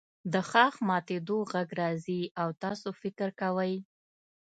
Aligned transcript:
د 0.33 0.35
ښاخ 0.49 0.73
ماتیدو 0.87 1.37
غږ 1.51 1.69
راځي 1.81 2.21
او 2.41 2.49
تاسو 2.63 2.87
فکر 3.01 3.29
کوئ 3.41 3.73